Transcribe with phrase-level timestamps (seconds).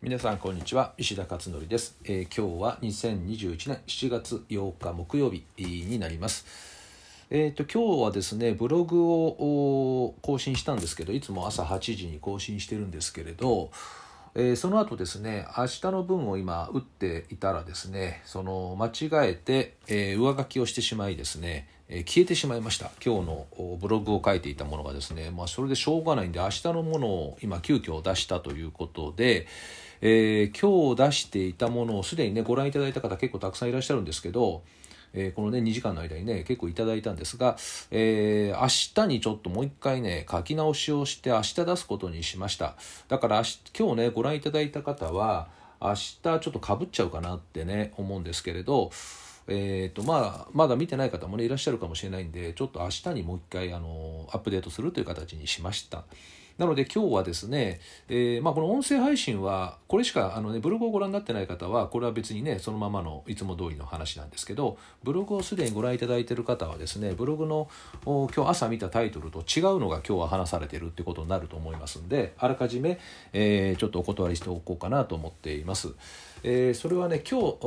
[0.00, 0.92] 皆さんこんにちは。
[0.96, 6.46] 石田勝則です、えー今日は2021年7月8日木曜日になります。
[7.30, 13.72] えー、と今日はですねブログを更新したんですけどいつも朝8時に更新してるんですけれど、
[14.34, 22.90] えーその後ですね明日の分を今打っていたらですねその間違えて、えー上書きをしてしまいですね、えー消えてしまいました。
[23.04, 23.46] 今日の
[23.80, 29.46] ブログを書いていたものがですね、まあ、それでしょうがないんで明日のものを今急遽出したということで、
[30.00, 34.62] え今日出していたものをすでにねご覧いただいた方結構たくさんいらっしゃるんですけど
[35.14, 37.56] えーこのね2時間の間にね結構いただいたんですが、
[37.90, 42.76] えー明日にちょっともう一回ね書き直しをして明日出すことにしました。
[43.08, 43.42] だから
[43.78, 45.48] 今日ねご覧いただいた方は
[45.80, 48.90] 明日ちょっとかぶっちゃうかなってね思うんですけれど
[49.50, 56.04] えーとまあ、まだ見てない方もねいらっしゃるかもしれないんでちょっと明日にもう一回あのアップデートするという形にしました。
[56.58, 67.68] なので今日はですね、えーまあ、この音声配信はこれしかあの、ね、ブログをご覧になってない方はこれは別にねそのままのいつも通りの話なんですけどブログをすでにご覧いただいている方はですねブログの
[68.04, 72.98] 今日朝見たタイトルと違うのが今日は話されているってことになると思いますんであらかじめ、
[73.32, 75.94] えーちょっとお断りしておこうかなと思っています。
[76.42, 77.58] えーそれはね今日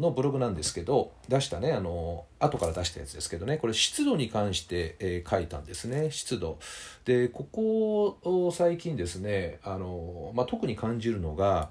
[0.00, 3.56] のブログなんですけど出したねあの後から出したやつですけどね。
[3.56, 6.10] これ湿度に関して、えー書いたんですね。
[6.10, 6.58] 湿度。
[7.04, 11.70] でここお最近ですねあの、まあ、特に感じるのが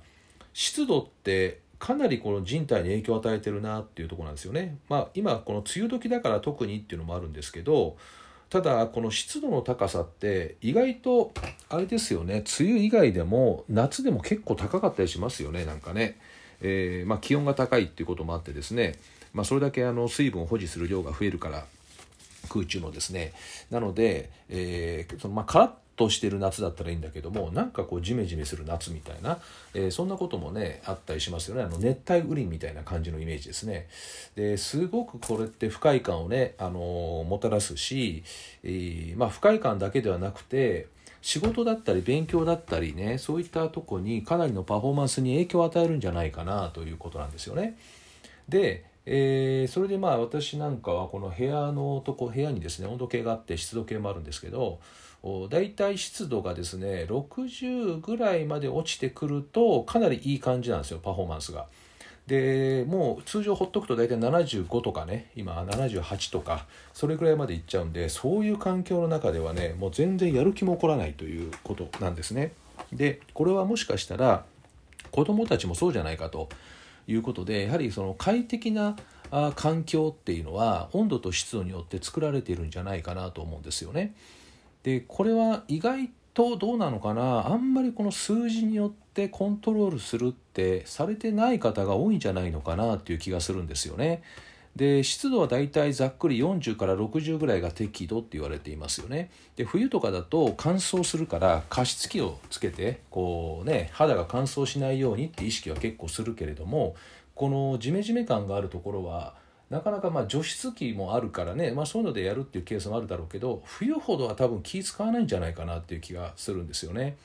[0.54, 4.78] 湿度ってかなりこの人体に影響を与えてるなっていうところなんですよね。
[4.90, 7.98] まあ、今この梅雨時だから特にっていうのもあるんですけど
[8.50, 11.34] ただこの湿度の高さって意外と
[11.68, 12.44] あれですよね。
[12.60, 15.66] 梅雨以外でも夏でも結構高かったりしますよね。
[15.66, 16.18] なんかね、
[16.62, 18.96] えーまあ、気温が高いっていうこともあってですね、
[19.36, 21.66] まあ、それだけあの水分を保持する量が増えるから
[22.50, 23.34] 空中のですね。
[23.70, 29.40] なので、えーそのまあ、カラッとしてる夏だったらいいんだけどもなんかこうジメジメする夏みたいな、
[29.74, 31.64] えーそんなこともねあったりしますよね。
[31.64, 33.88] あの熱帯雨林みたいな感じのイメージですね。
[34.36, 38.24] ですごくこれって不快感をね、あのーもたらすし、
[38.64, 40.88] えーまあ、不快感だけではなくて
[41.22, 47.78] 仕事だったり勉強だったりねそういったとこにかなりのパフォーマンスに影響を与えるんじゃないかなということなんですよね。
[48.50, 54.80] で、えーそれでまあ私なんかはこの部屋のとこ部屋にですね温度計があって湿度計もあるんですけど
[55.24, 61.66] お大体湿度がですね60ぐらいまで落ちてくるとかなりいい感じなんですよパフォーマンスが。
[62.28, 72.54] でもう通常ほっとくと大体75とかね今78とかそれぐらいまでいっちゃうんでそういう環境の中ではねもう全然やる気も起こらないということなんですね。
[72.92, 74.44] でこれはもしかしたら
[75.12, 76.50] 子どもたちもそうじゃないかと
[77.08, 78.96] いうことでやはりその快適な
[79.56, 84.16] 環境っていうのは温度と湿度によって作られているんじゃないかなと思うんですよね。
[84.84, 87.48] でこれは意外とどうなのかな？
[87.48, 94.22] あんまりこの数字によってコントロールするってされてない方が多いんじゃないのかなっていう気がするんですよね。
[94.76, 99.32] で湿度はだいたいざっくり40から60ぐらいが適度って言われていますよね。
[99.56, 106.96] で冬とかだと乾燥するから加湿器をつけてこうね肌が乾燥しないようにって意識は結構するけれども
[107.36, 109.36] このジメジメ感があるところは
[109.70, 117.18] なかなかま除湿機もあるからね、まあ、そういうのでやるっていうケースもあるだろうけど冬ほどは多分気使わないんじゃないかなっていう気がするんですよね。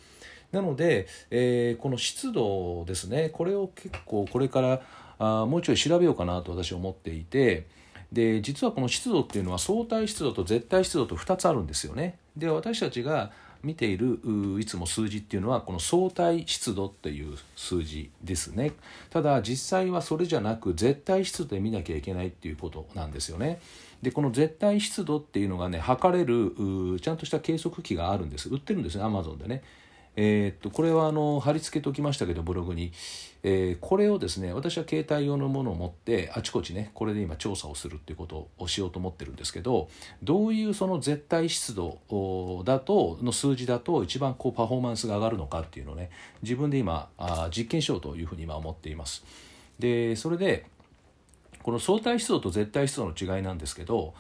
[0.53, 4.82] なので、えーこの湿度ですねこれを結構これから
[5.20, 7.66] あもうちょい調べようかなと私は思っていて
[8.10, 12.19] で実はこの湿度っていうのは相対湿度と絶対湿度と2つあるんですよね。
[12.36, 13.31] で私たちが
[13.62, 14.19] 見ている
[14.58, 18.72] いつも数字っていうのはこの相対湿度っていう数字ですね。
[19.10, 23.60] ただ実際はそれじゃなく絶対湿度で見なきゃいけないっていうことなんですよね。
[24.00, 28.48] でこの絶対湿度っていうのがね測れるちゃんとした計測器があるんです。
[28.48, 29.62] 売ってるんですねアマゾンでね。
[30.16, 32.93] えっとこれはあの貼り付けておきましたけどブログに、
[33.43, 39.88] えーこれをですね私は携帯用のものを持ってあちこちねこれで今調査をするっていうことをしようと思ってるんですけど
[40.22, 41.99] どういうその絶対湿度
[42.65, 46.10] だとの数字だと一番こうパフォーマンスが上がるのかっていうのをね
[46.43, 49.25] 自分で今あ実験しようというふうに今思っています。
[49.79, 50.67] でそれで
[51.62, 54.14] この相対湿度と絶対湿度の違いなんですけど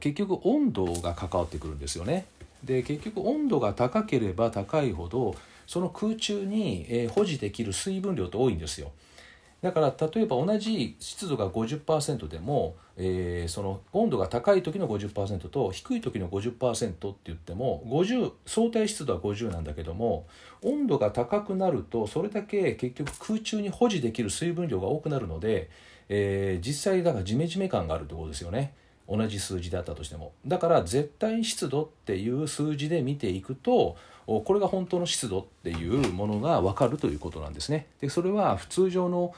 [0.00, 2.26] 結局温度が関わってくるんですよね。
[2.64, 5.34] で結局温度が高ければ高いほど
[5.66, 8.92] その空中に、え保持できる水分量って多いんですよ。
[9.62, 20.26] だから例えば同じ湿度が50%でも、えーその温度が高い時の50%と低い時の50%って言っても50相対湿度は50なんだけども
[20.62, 25.70] 温度が高くなるとそれだけ結局空中に保持できる水分量が多くなるので、
[26.10, 28.74] えー実際だからジメジメ感があるってことですよね。
[29.08, 33.96] 同じ数字だったとしてもだから絶対湿度っていう数字で見ていくと
[34.26, 37.86] これが本当の湿度っていうものが分かるということなんですね。
[38.00, 39.34] でそれは普通上の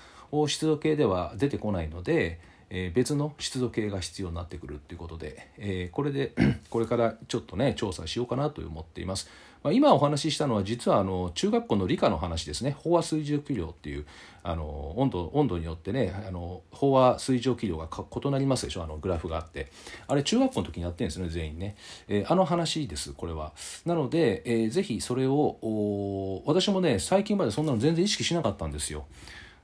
[0.47, 2.39] 湿度計では出てこないので、
[2.71, 6.33] え、別の湿度計が必要になってくるっていうことで、え、これで
[6.71, 9.29] これからちょっとね調査しようかなと思っています。
[9.67, 12.77] まあ、今お話ししたのは実はあの中学校の理科の話ですね。
[12.85, 14.07] 飽和水蒸気量っていう
[14.45, 18.85] あの温度温度によってねあの飽和水蒸気量が異なりますでしょ。
[18.85, 19.73] あのグラフがあって。
[20.07, 21.75] あれ中学校の時にやってるんですね全員ね、
[22.07, 23.53] えー、あの話ですこれは。
[23.85, 29.07] なので、えー、ぜひそれを私もね最近までそんなの全然意識しなかったんですよ。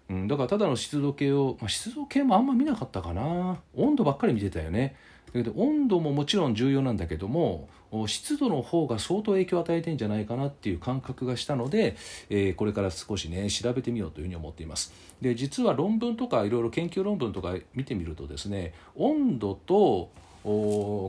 [0.09, 3.59] うん、だからただの湿度計を、まあ、湿度計もあんま見なかったかな。
[3.75, 4.97] 温度ばっかり見てたよね。
[5.27, 7.69] だけど温度ももちろん重要なんだけども
[8.07, 11.97] 湿度の方が相当影響を与えてんじゃないかなっていう感覚がしたので、
[12.31, 14.93] えー、これから少しね調べてみようというふうに思っています。
[15.21, 20.11] で実は論文とかいろいろ研究論文とか見てみるとですね温度と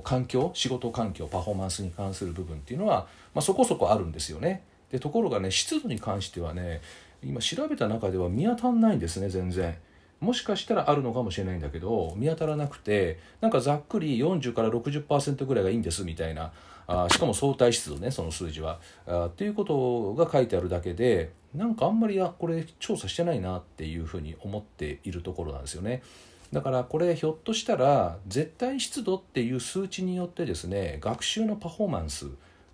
[0.04, 4.64] 環境仕事環境パフォーマンスに関する部分っていうのは、まあ、そこそこあるんですよね。
[4.92, 6.82] でところがね湿度に関してはね
[7.26, 9.76] 今調べた中では見当たんないんですね全然。
[10.20, 16.54] もしかしたらあるのかもしれないんだけど見当たらなくてなんかざっくり40から60%ぐらいがいいんですみたいな
[16.88, 26.02] あしかも相対湿度ねその数字はあっていうことが書いてあるだけでなんかあんまりやこれ調査してないなっていうふうに思っているところなんですよね。
[26.54, 32.28] だからこれひょっとしたら絶対湿度っていう数値によってですね学習のパフォーマンス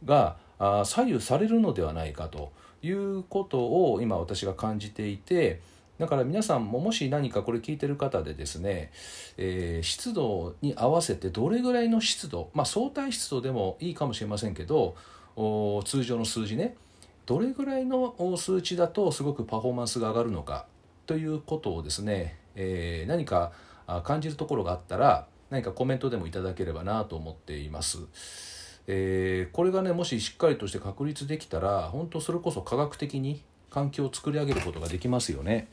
[0.05, 0.37] が
[0.85, 2.51] 左右されるのではないかと
[2.81, 5.61] いうことを今私が感じていて
[5.99, 8.91] だから皆さんももし何かこれ聞いてる方でですね、
[9.37, 14.95] えー、湿度に合わせてどれぐらいの湿度、まあ、相対湿度でもいいかもしれませんけど
[15.85, 16.75] 通常の数字ね
[17.25, 20.65] どれぐらいの数値だとすごくパフォーマンスが上がるのか
[21.05, 23.51] ということをですね、えー、何か
[24.03, 27.99] 感じるところがあったら何かコメントでもいただければなと思っています。
[28.91, 35.68] えー、これがねもししっかりとして確立できたら本当それこそ科学的に環境を作り上げることができますよね。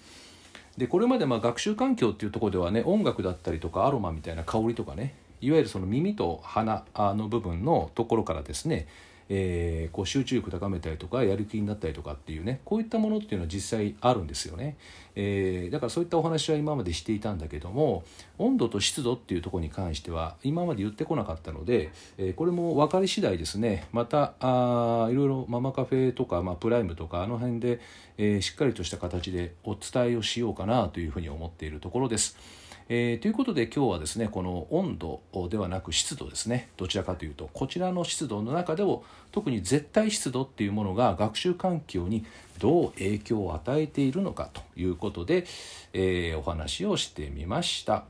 [0.77, 8.87] でこれまでま学習環境っていうとこではね音楽だったりとかアロマみたいな香りとかねいわゆるその耳と鼻の部分のところからですね
[9.29, 14.77] えー、こう集中力高めたりとかやる気になったりとかっていうねこういったものっていうのは実際あるんですよね、
[15.17, 18.05] えー、だからそういったお話は今までしていたんだけども
[18.39, 27.81] 温度と湿度っていうところに関しては今まで言ってこなかったので、えー、これも分かり次第ですねまたあいろいろママカフェとか、まあ、プライムとかあの辺で、
[28.19, 32.66] えしっかりとした形でお伝えをしようかなというふうに思っているところです。
[32.89, 42.25] えー、ということで今日はですねこの温度ではなく湿度ですねどちらかというとこちらの湿度の中でも特に絶対湿度っていうものが学習環境に
[42.61, 45.47] どう影響を与えているのかということで、
[45.95, 48.05] えー、お話をしてみました。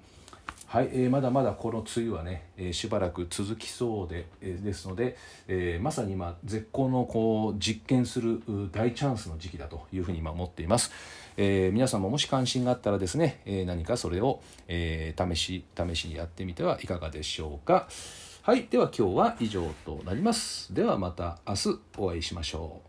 [0.66, 5.16] はい、えー、まだまだこの梅雨はね、えー、しばらく続きそうで,、えー、ですので、
[5.46, 8.42] えー、まさに今絶好のこう実験する
[8.72, 10.90] 大チャンスの時期だというふうに今思っています。
[11.36, 17.88] えー、皆さんももし関心があったらですね、えー、何かそれを、えー、試し試しにやってみてはいかがでしょうか。
[18.42, 20.74] はい、では今日は以上となります。
[20.74, 22.85] ではまた明日お会いしましょう。